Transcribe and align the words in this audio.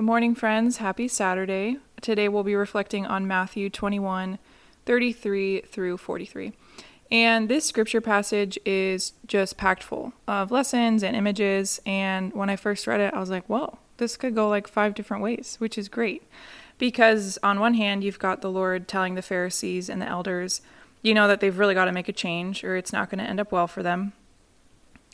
Good 0.00 0.06
morning, 0.06 0.34
friends. 0.34 0.78
Happy 0.78 1.08
Saturday. 1.08 1.76
Today 2.00 2.26
we'll 2.26 2.42
be 2.42 2.54
reflecting 2.54 3.04
on 3.04 3.28
Matthew 3.28 3.68
21 3.68 4.38
33 4.86 5.60
through 5.60 5.98
43. 5.98 6.54
And 7.10 7.50
this 7.50 7.66
scripture 7.66 8.00
passage 8.00 8.58
is 8.64 9.12
just 9.26 9.58
packed 9.58 9.82
full 9.82 10.14
of 10.26 10.50
lessons 10.50 11.02
and 11.02 11.14
images. 11.14 11.82
And 11.84 12.32
when 12.32 12.48
I 12.48 12.56
first 12.56 12.86
read 12.86 13.00
it, 13.00 13.12
I 13.12 13.20
was 13.20 13.28
like, 13.28 13.44
whoa, 13.44 13.76
this 13.98 14.16
could 14.16 14.34
go 14.34 14.48
like 14.48 14.66
five 14.66 14.94
different 14.94 15.22
ways, 15.22 15.56
which 15.58 15.76
is 15.76 15.90
great. 15.90 16.22
Because 16.78 17.38
on 17.42 17.60
one 17.60 17.74
hand, 17.74 18.02
you've 18.02 18.18
got 18.18 18.40
the 18.40 18.50
Lord 18.50 18.88
telling 18.88 19.16
the 19.16 19.22
Pharisees 19.22 19.90
and 19.90 20.00
the 20.00 20.08
elders, 20.08 20.62
you 21.02 21.12
know, 21.12 21.28
that 21.28 21.40
they've 21.40 21.58
really 21.58 21.74
got 21.74 21.84
to 21.84 21.92
make 21.92 22.08
a 22.08 22.14
change 22.14 22.64
or 22.64 22.74
it's 22.74 22.94
not 22.94 23.10
going 23.10 23.22
to 23.22 23.28
end 23.28 23.38
up 23.38 23.52
well 23.52 23.66
for 23.66 23.82
them. 23.82 24.14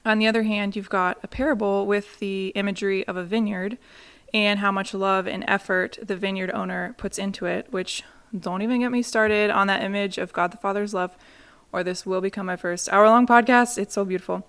On 0.05 0.21
the 0.21 0.29
other 0.29 0.45
hand, 0.45 0.77
you've 0.77 0.89
got 0.89 1.19
a 1.25 1.27
parable 1.27 1.85
with 1.85 2.21
the 2.21 2.53
imagery 2.55 3.05
of 3.09 3.17
a 3.17 3.25
vineyard 3.25 3.79
and 4.35 4.61
how 4.61 4.73
much 4.73 4.95
love 4.95 5.27
and 5.27 5.45
effort 5.47 5.99
the 6.03 6.17
vineyard 6.17 6.51
owner 6.51 6.95
puts 6.99 7.19
into 7.19 7.47
it, 7.47 7.67
which 7.71 8.03
don't 8.39 8.63
even 8.63 8.81
get 8.81 8.91
me 8.91 9.03
started 9.03 9.51
on 9.51 9.67
that 9.67 9.83
image 9.83 10.19
of 10.19 10.33
God 10.33 10.51
the 10.51 10.57
Father's 10.57 10.95
love, 10.95 11.17
or 11.73 11.83
this 11.83 12.05
will 12.05 12.21
become 12.21 12.47
my 12.47 12.57
first 12.57 12.89
hour 12.93 13.09
long 13.09 13.27
podcast. 13.27 13.79
It's 13.79 13.95
so 13.95 14.05
beautiful. 14.05 14.47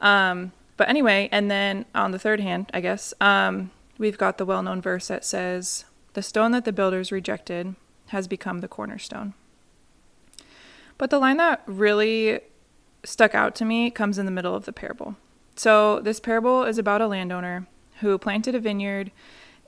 Um, 0.00 0.52
but 0.76 0.88
anyway, 0.88 1.28
and 1.32 1.50
then 1.50 1.86
on 1.94 2.12
the 2.12 2.18
third 2.18 2.40
hand, 2.40 2.70
I 2.72 2.80
guess, 2.80 3.14
um, 3.20 3.70
we've 3.98 4.18
got 4.18 4.38
the 4.38 4.44
well 4.44 4.62
known 4.62 4.80
verse 4.80 5.08
that 5.08 5.24
says, 5.24 5.84
The 6.12 6.22
stone 6.22 6.52
that 6.52 6.64
the 6.64 6.72
builders 6.72 7.10
rejected 7.10 7.74
has 8.08 8.28
become 8.28 8.60
the 8.60 8.68
cornerstone. 8.68 9.34
But 10.98 11.10
the 11.10 11.18
line 11.18 11.36
that 11.38 11.62
really 11.66 12.40
stuck 13.04 13.34
out 13.34 13.54
to 13.56 13.64
me 13.64 13.90
comes 13.90 14.18
in 14.18 14.26
the 14.26 14.32
middle 14.32 14.54
of 14.54 14.64
the 14.64 14.72
parable. 14.72 15.16
So, 15.56 16.00
this 16.00 16.20
parable 16.20 16.64
is 16.64 16.78
about 16.78 17.00
a 17.00 17.06
landowner 17.06 17.66
who 18.00 18.18
planted 18.18 18.54
a 18.54 18.60
vineyard 18.60 19.10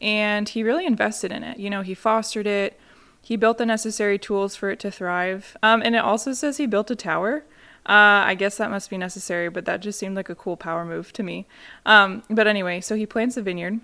and 0.00 0.48
he 0.48 0.62
really 0.62 0.86
invested 0.86 1.32
in 1.32 1.42
it. 1.42 1.58
You 1.58 1.70
know, 1.70 1.82
he 1.82 1.94
fostered 1.94 2.46
it, 2.46 2.78
he 3.22 3.36
built 3.36 3.58
the 3.58 3.66
necessary 3.66 4.18
tools 4.18 4.56
for 4.56 4.70
it 4.70 4.78
to 4.80 4.90
thrive. 4.90 5.56
Um, 5.62 5.82
and 5.82 5.94
it 5.94 5.98
also 5.98 6.32
says 6.32 6.56
he 6.56 6.66
built 6.66 6.90
a 6.90 6.96
tower. 6.96 7.44
Uh, 7.86 8.24
I 8.26 8.34
guess 8.34 8.56
that 8.58 8.70
must 8.70 8.90
be 8.90 8.98
necessary, 8.98 9.48
but 9.48 9.64
that 9.64 9.80
just 9.80 9.98
seemed 9.98 10.14
like 10.14 10.28
a 10.28 10.34
cool 10.34 10.56
power 10.56 10.84
move 10.84 11.12
to 11.14 11.22
me. 11.22 11.46
Um, 11.86 12.22
but 12.28 12.46
anyway, 12.46 12.80
so 12.80 12.94
he 12.94 13.06
plants 13.06 13.36
a 13.36 13.42
vineyard 13.42 13.80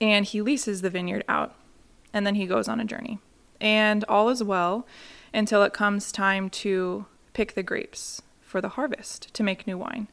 and 0.00 0.24
he 0.24 0.42
leases 0.42 0.82
the 0.82 0.90
vineyard 0.90 1.24
out 1.28 1.54
and 2.12 2.26
then 2.26 2.34
he 2.34 2.46
goes 2.46 2.68
on 2.68 2.80
a 2.80 2.84
journey. 2.84 3.18
And 3.60 4.04
all 4.08 4.28
is 4.28 4.42
well 4.42 4.86
until 5.32 5.62
it 5.62 5.72
comes 5.72 6.12
time 6.12 6.50
to 6.50 7.06
pick 7.32 7.54
the 7.54 7.62
grapes 7.62 8.22
for 8.40 8.60
the 8.60 8.70
harvest 8.70 9.32
to 9.34 9.42
make 9.42 9.66
new 9.66 9.78
wine. 9.78 10.08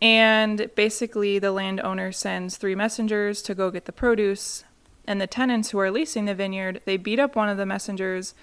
And 0.00 0.70
basically, 0.74 1.38
the 1.38 1.52
landowner 1.52 2.12
sends 2.12 2.56
three 2.56 2.74
messengers 2.74 3.42
to 3.42 3.54
go 3.54 3.70
get 3.70 3.86
the 3.86 3.92
produce. 3.92 4.64
And 5.06 5.20
the 5.20 5.26
tenants 5.26 5.70
who 5.70 5.78
are 5.78 5.90
leasing 5.90 6.26
the 6.26 6.34
vineyard, 6.34 6.82
they 6.84 6.96
beat 6.96 7.18
up 7.18 7.34
one 7.34 7.48
of 7.48 7.56
the 7.56 7.66
messengers, 7.66 8.34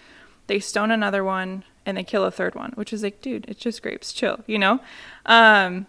they 0.47 0.59
stone 0.59 0.92
another 0.92 1.23
one, 1.23 1.64
and 1.86 1.95
they 1.95 2.03
kill 2.03 2.25
a 2.25 2.31
third 2.31 2.56
one, 2.56 2.72
which 2.75 2.92
is 2.92 3.03
like, 3.03 3.22
dude, 3.22 3.45
it's 3.47 3.59
just 3.59 3.84
grapes, 3.84 4.12
chill, 4.12 4.39
you 4.47 4.58
know? 4.58 4.80
Um, 5.25 5.86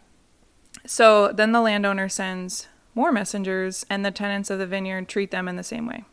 so 0.84 1.32
then 1.32 1.52
the 1.52 1.62
landowner 1.62 2.08
sends 2.08 2.68
more 2.94 3.10
messengers, 3.10 3.84
and 3.88 4.04
the 4.04 4.10
tenants 4.10 4.50
of 4.50 4.58
the 4.58 4.66
vineyard 4.66 5.08
treat 5.08 5.30
them 5.30 5.48
in 5.48 5.56
the 5.56 5.62
same 5.62 5.86
way. 5.86 6.04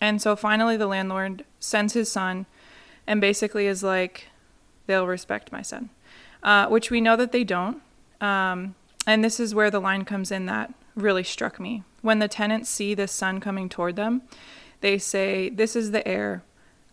And 0.00 0.20
so 0.20 0.36
finally, 0.36 0.76
the 0.76 0.86
landlord 0.86 1.44
sends 1.58 1.94
his 1.94 2.10
son 2.10 2.46
and 3.06 3.20
basically 3.20 3.66
is 3.66 3.82
like, 3.82 4.28
they'll 4.86 5.06
respect 5.06 5.52
my 5.52 5.62
son, 5.62 5.90
uh, 6.42 6.68
which 6.68 6.90
we 6.90 7.00
know 7.00 7.16
that 7.16 7.32
they 7.32 7.44
don't. 7.44 7.80
Um, 8.20 8.74
and 9.06 9.24
this 9.24 9.38
is 9.38 9.54
where 9.54 9.70
the 9.70 9.80
line 9.80 10.04
comes 10.04 10.30
in 10.30 10.46
that 10.46 10.72
really 10.94 11.24
struck 11.24 11.60
me. 11.60 11.82
When 12.02 12.18
the 12.18 12.28
tenants 12.28 12.68
see 12.68 12.94
the 12.94 13.08
son 13.08 13.40
coming 13.40 13.68
toward 13.68 13.96
them, 13.96 14.22
they 14.80 14.98
say, 14.98 15.48
This 15.48 15.74
is 15.74 15.90
the 15.90 16.06
heir. 16.06 16.42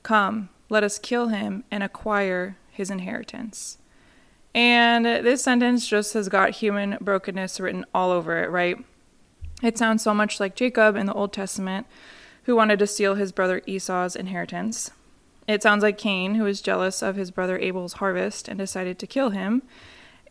Come, 0.03 0.50
let 0.70 0.84
us 0.84 0.98
kill 0.98 1.28
him 1.28 1.64
and 1.70 1.84
acquire 1.84 2.58
his 2.72 2.90
inheritance. 2.90 3.78
And 4.53 5.06
this 5.06 5.44
sentence 5.44 5.88
just 5.88 6.13
has 6.13 6.28
got 6.28 6.52
human 6.52 6.97
brokenness 7.00 7.59
written 7.59 7.86
all 7.94 8.12
over 8.12 8.44
it, 8.44 8.50
right? 8.50 8.78
It 9.62 9.78
sounds 9.78 10.02
so 10.02 10.13
much 10.13 10.40
like 10.40 10.56
Jacob 10.56 10.96
in 10.96 11.06
the 11.06 11.13
Old 11.13 11.31
Testament, 11.31 11.88
who 12.44 12.56
wanted 12.56 12.80
to 12.80 12.88
steal 12.88 13.16
his 13.16 13.31
brother 13.31 13.62
Esau's 13.68 14.16
inheritance. 14.16 14.91
It 15.47 15.63
sounds 15.63 15.84
like 15.84 15.97
Cain, 15.97 16.36
who 16.36 16.44
was 16.44 16.62
jealous 16.62 17.02
of 17.02 17.16
his 17.16 17.31
brother 17.31 17.57
Abel's 17.59 17.94
harvest 17.94 18.47
and 18.47 18.57
decided 18.57 18.97
to 19.00 19.07
kill 19.07 19.30
him. 19.30 19.62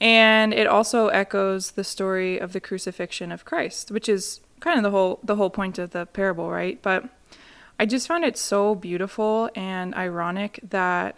And 0.00 0.54
it 0.54 0.66
also 0.66 1.08
echoes 1.08 1.72
the 1.72 1.84
story 1.84 2.38
of 2.38 2.52
the 2.52 2.60
crucifixion 2.60 3.30
of 3.30 3.44
Christ, 3.44 3.90
which 3.90 4.08
is 4.08 4.40
kind 4.60 4.78
of 4.78 4.82
the 4.82 4.90
whole 4.90 5.20
the 5.22 5.36
whole 5.36 5.50
point 5.50 5.78
of 5.78 5.90
the 5.90 6.06
parable, 6.06 6.50
right? 6.50 6.80
But 6.80 7.08
I 7.78 7.86
just 7.86 8.08
found 8.08 8.24
it 8.24 8.36
so 8.36 8.74
beautiful 8.74 9.50
and 9.54 9.94
ironic 9.94 10.60
that 10.68 11.16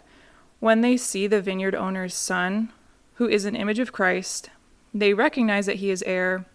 when 0.59 0.81
they 0.81 0.97
see 0.97 1.27
the 1.27 1.41
vineyard 1.41 1.75
owner's 1.75 2.13
son, 2.13 2.71
who 3.15 3.27
is 3.27 3.45
an 3.45 3.55
image 3.55 3.79
of 3.79 3.91
Christ, 3.91 4.49
they 4.93 5.13
recognize 5.13 5.65
that 5.65 5.77
he 5.77 5.89
is 5.89 6.03
heir 6.03 6.45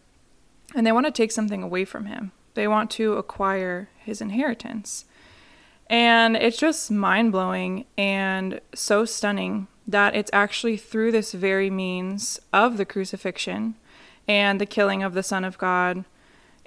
and 0.74 0.86
they 0.86 0.92
want 0.92 1.06
to 1.06 1.12
take 1.12 1.32
something 1.32 1.62
away 1.62 1.84
from 1.84 2.06
him. 2.06 2.32
They 2.54 2.68
want 2.68 2.90
to 2.92 3.14
acquire 3.14 3.88
his 3.98 4.20
inheritance. 4.20 5.04
And 5.90 6.36
it's 6.36 6.58
just 6.58 6.90
mind 6.90 7.32
blowing 7.32 7.86
and 7.96 8.60
so 8.74 9.04
stunning 9.04 9.68
that 9.86 10.14
it's 10.14 10.30
actually 10.34 10.76
through 10.76 11.12
this 11.12 11.32
very 11.32 11.70
means 11.70 12.38
of 12.52 12.76
the 12.76 12.84
crucifixion 12.84 13.74
and 14.26 14.60
the 14.60 14.66
killing 14.66 15.02
of 15.02 15.14
the 15.14 15.22
Son 15.22 15.44
of 15.44 15.56
God 15.56 16.04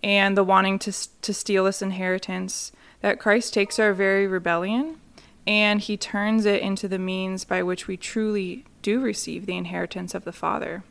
and 0.04 0.36
the 0.36 0.44
wanting 0.44 0.80
to, 0.80 0.92
to 1.22 1.34
steal 1.34 1.66
this 1.66 1.84
inheritance 1.84 2.72
that 3.02 3.20
Christ 3.20 3.54
takes 3.54 3.78
our 3.78 3.94
very 3.94 4.26
rebellion 4.26 4.98
and 5.46 5.80
he 5.82 5.98
turns 5.98 6.46
it 6.46 6.62
into 6.62 6.88
the 6.88 7.00
means 7.00 7.46
by 7.46 7.62
which 7.62 7.88
we 7.88 7.98
truly 7.98 8.66
do 8.82 9.00
receive 9.00 9.46
the 9.46 9.58
inheritance 9.58 10.16
of 10.16 10.24
the 10.24 10.32
Father. 10.32 10.84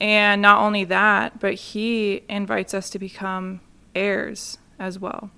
And 0.00 0.42
not 0.42 0.60
only 0.60 0.84
that, 0.84 1.40
but 1.40 1.54
he 1.54 2.22
invites 2.28 2.74
us 2.74 2.90
to 2.90 2.98
become 2.98 3.60
heirs 3.94 4.58
as 4.78 4.98
well. 4.98 5.30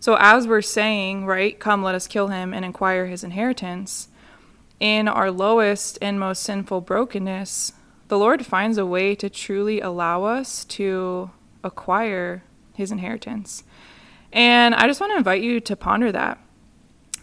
So, 0.00 0.16
as 0.18 0.48
we're 0.48 0.62
saying, 0.62 1.26
right, 1.26 1.58
come, 1.58 1.82
let 1.82 1.94
us 1.94 2.06
kill 2.06 2.28
him 2.28 2.54
and 2.54 2.64
acquire 2.64 3.06
his 3.06 3.22
inheritance, 3.22 4.08
in 4.80 5.08
our 5.08 5.30
lowest 5.30 5.98
and 6.00 6.18
most 6.18 6.42
sinful 6.42 6.80
brokenness, 6.80 7.74
the 8.08 8.18
Lord 8.18 8.46
finds 8.46 8.78
a 8.78 8.86
way 8.86 9.14
to 9.14 9.28
truly 9.28 9.78
allow 9.82 10.24
us 10.24 10.64
to 10.64 11.30
acquire 11.62 12.42
his 12.72 12.90
inheritance. 12.90 13.62
And 14.32 14.74
I 14.74 14.86
just 14.86 15.00
want 15.00 15.12
to 15.12 15.18
invite 15.18 15.42
you 15.42 15.60
to 15.60 15.76
ponder 15.76 16.10
that 16.12 16.38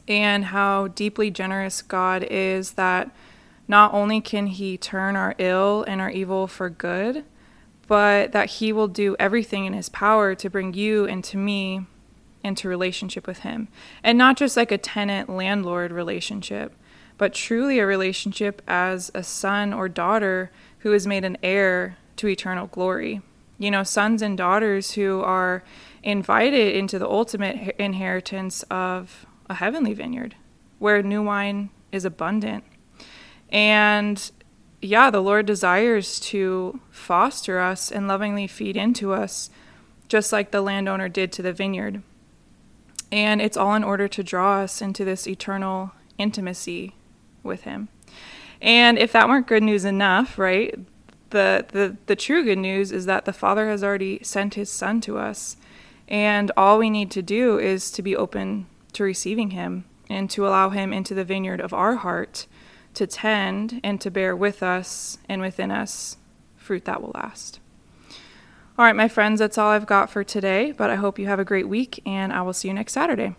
and 0.08 0.46
how 0.46 0.90
deeply 0.90 1.32
generous 1.32 1.82
God 1.82 2.28
is 2.30 2.74
that 2.74 3.10
not 3.68 3.92
only 3.92 4.22
can 4.22 4.46
he 4.48 4.78
turn 4.78 5.16
our 5.16 5.34
ill 5.40 5.84
and 5.88 6.00
our 6.00 6.12
evil 6.12 6.46
for 6.46 6.70
good, 6.70 7.26
but 7.88 8.34
that 8.34 8.52
he 8.52 8.72
will 8.72 8.88
do 8.88 9.16
everything 9.20 9.66
in 9.66 9.74
his 9.74 9.90
power 9.90 10.36
to 10.36 10.50
bring 10.50 10.76
you 10.76 11.06
and 11.06 11.24
to 11.24 11.38
me 11.38 11.88
into 12.48 12.68
relationship 12.68 13.28
with 13.28 13.40
him. 13.40 13.68
And 14.04 14.18
not 14.18 14.38
just 14.38 14.58
like 14.58 14.72
a 14.72 14.78
tenant 14.78 15.30
landlord 15.30 15.92
relationship, 15.92 16.74
but 17.18 17.34
truly 17.34 17.80
a 17.80 17.86
relationship 17.86 18.62
as 18.68 19.12
a 19.14 19.24
son 19.24 19.74
or 19.74 19.90
daughter 19.90 20.52
who 20.80 20.94
is 20.94 21.06
made 21.08 21.26
an 21.26 21.38
heir 21.44 21.98
to 22.16 22.28
eternal 22.28 22.68
glory. 22.68 23.22
You 23.60 23.72
know, 23.72 23.84
sons 23.84 24.22
and 24.22 24.38
daughters 24.38 24.92
who 24.92 25.22
are 25.22 25.64
invited 26.04 26.76
into 26.76 27.00
the 27.00 27.10
ultimate 27.10 27.76
inheritance 27.80 28.64
of 28.70 29.26
a 29.50 29.56
heavenly 29.56 29.94
vineyard 29.94 30.36
where 30.80 31.02
new 31.02 31.24
wine 31.24 31.70
is 31.92 32.06
abundant. 32.06 32.64
And 33.50 34.32
yeah, 34.82 35.10
the 35.10 35.22
Lord 35.22 35.46
desires 35.46 36.20
to 36.20 36.80
foster 36.92 37.60
us 37.60 37.92
and 37.92 38.08
lovingly 38.08 38.46
feed 38.46 38.78
into 38.78 39.14
us, 39.14 39.50
just 40.08 40.32
like 40.32 40.52
the 40.52 40.62
landowner 40.62 41.10
did 41.10 41.32
to 41.34 41.42
the 41.42 41.54
vineyard. 41.54 42.04
And 43.12 43.42
it's 43.42 43.58
all 43.58 43.76
in 43.76 43.84
order 43.84 44.08
to 44.08 44.24
draw 44.24 44.60
us 44.60 44.82
into 44.82 45.06
this 45.06 45.28
eternal 45.28 45.92
intimacy 46.18 46.96
with 47.44 47.64
him. 47.64 47.90
And 48.62 48.98
if 48.98 49.12
that 49.12 49.30
weren't 49.30 49.48
good 49.48 49.64
news 49.64 49.86
enough, 49.86 50.38
right? 50.38 50.78
The, 51.30 51.66
the 51.72 51.98
the 52.06 52.16
true 52.16 52.44
good 52.44 52.58
news 52.58 52.92
is 52.92 53.06
that 53.06 53.26
the 53.26 53.34
Father 53.34 53.70
has 53.70 53.84
already 53.84 54.20
sent 54.24 54.56
his 54.56 54.72
son 54.72 55.02
to 55.02 55.18
us. 55.18 55.58
And 56.08 56.52
all 56.56 56.78
we 56.78 56.90
need 56.90 57.12
to 57.12 57.22
do 57.22 57.60
is 57.60 57.92
to 57.92 58.02
be 58.02 58.16
open 58.16 58.68
to 58.94 59.04
receiving 59.04 59.52
him 59.52 59.86
and 60.10 60.30
to 60.30 60.48
allow 60.48 60.70
him 60.70 60.94
into 60.94 61.14
the 61.14 61.26
vineyard 61.26 61.60
of 61.60 61.74
our 61.74 61.96
heart 61.96 62.48
to 62.94 63.06
tend 63.06 63.82
and 63.84 64.00
to 64.02 64.10
bear 64.10 64.36
with 64.36 64.64
us 64.64 65.18
and 65.28 65.42
within 65.42 65.70
us 65.70 66.18
fruit 66.56 66.86
that 66.86 67.02
will 67.02 67.12
last. 67.14 67.60
All 68.80 68.86
right, 68.86 68.96
my 68.96 69.08
friends, 69.08 69.40
that's 69.40 69.58
all 69.58 69.72
I've 69.72 69.88
got 69.88 70.12
for 70.12 70.24
today, 70.24 70.72
but 70.72 70.92
I 70.92 70.96
hope 70.96 71.18
you 71.18 71.26
have 71.26 71.40
a 71.40 71.46
great 71.46 71.68
week 71.68 72.00
and 72.06 72.32
I 72.32 72.44
will 72.44 72.54
see 72.54 72.68
you 72.68 72.76
next 72.76 72.94
Saturday. 72.94 73.36